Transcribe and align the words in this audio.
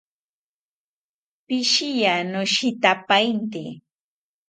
Pishiya, 1.45 2.13
noshitapainte 2.31 3.63